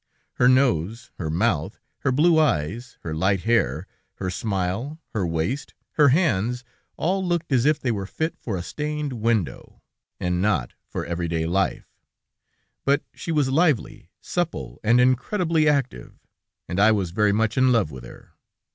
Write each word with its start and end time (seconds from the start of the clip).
Her 0.37 0.47
nose, 0.47 1.11
her 1.19 1.29
mouth, 1.29 1.79
her 1.99 2.11
blue 2.11 2.39
eyes, 2.39 2.97
her 3.01 3.13
light 3.15 3.41
hair, 3.41 3.85
her 4.15 4.31
smile, 4.31 4.97
her 5.13 5.27
waist, 5.27 5.75
her 5.91 6.09
hands, 6.09 6.63
all 6.97 7.23
looked 7.23 7.51
as 7.51 7.65
if 7.67 7.79
they 7.79 7.91
were 7.91 8.07
fit 8.07 8.35
for 8.39 8.57
a 8.57 8.63
stained 8.63 9.13
window, 9.13 9.83
and 10.19 10.41
not 10.41 10.73
for 10.87 11.05
everyday 11.05 11.45
life, 11.45 11.99
but 12.83 13.03
she 13.13 13.31
was 13.31 13.49
lively, 13.49 14.09
supple, 14.19 14.79
and 14.83 14.99
incredibly 14.99 15.69
active, 15.69 16.17
and 16.67 16.79
I 16.79 16.91
was 16.91 17.11
very 17.11 17.31
much 17.31 17.55
in 17.55 17.71
love 17.71 17.91
with 17.91 18.03
her. 18.03 18.33